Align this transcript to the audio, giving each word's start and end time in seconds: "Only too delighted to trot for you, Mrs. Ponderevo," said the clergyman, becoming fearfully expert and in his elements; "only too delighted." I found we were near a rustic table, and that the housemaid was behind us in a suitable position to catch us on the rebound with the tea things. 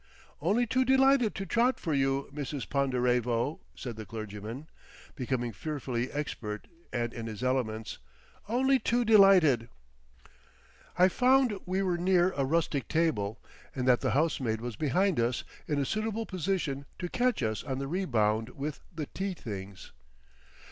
"Only 0.41 0.65
too 0.65 0.83
delighted 0.83 1.35
to 1.35 1.45
trot 1.45 1.79
for 1.79 1.93
you, 1.93 2.27
Mrs. 2.33 2.67
Ponderevo," 2.67 3.59
said 3.75 3.97
the 3.97 4.05
clergyman, 4.07 4.65
becoming 5.13 5.51
fearfully 5.51 6.11
expert 6.11 6.67
and 6.91 7.13
in 7.13 7.27
his 7.27 7.43
elements; 7.43 7.99
"only 8.49 8.79
too 8.79 9.05
delighted." 9.05 9.69
I 10.97 11.07
found 11.07 11.55
we 11.67 11.83
were 11.83 11.99
near 11.99 12.31
a 12.35 12.45
rustic 12.45 12.87
table, 12.87 13.39
and 13.75 13.87
that 13.87 14.01
the 14.01 14.09
housemaid 14.17 14.59
was 14.59 14.75
behind 14.75 15.19
us 15.19 15.43
in 15.67 15.77
a 15.77 15.85
suitable 15.85 16.25
position 16.25 16.87
to 16.97 17.07
catch 17.07 17.43
us 17.43 17.63
on 17.63 17.77
the 17.77 17.87
rebound 17.87 18.49
with 18.57 18.79
the 18.95 19.05
tea 19.05 19.35
things. 19.35 19.91